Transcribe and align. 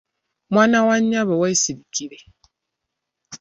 Mwana 0.53 0.79
wa 0.87 0.95
nnyabo 1.01 1.33
weesirikire 1.41 2.17